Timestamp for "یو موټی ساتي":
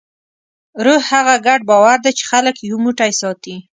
2.69-3.55